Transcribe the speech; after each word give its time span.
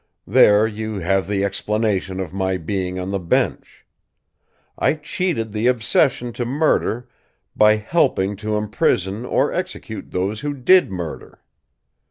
There 0.25 0.65
you 0.65 0.95
have 1.01 1.27
the 1.27 1.43
explanation 1.45 2.19
of 2.19 2.33
my 2.33 2.57
being 2.57 2.97
on 2.97 3.11
the 3.11 3.19
bench. 3.19 3.85
I 4.75 4.95
cheated 4.95 5.51
the 5.51 5.67
obsession 5.67 6.33
to 6.33 6.43
murder 6.43 7.07
by 7.55 7.75
helping 7.75 8.35
to 8.37 8.57
imprison 8.57 9.25
or 9.27 9.53
execute 9.53 10.09
those 10.09 10.39
who 10.39 10.55
did 10.55 10.89
murder! 10.89 11.43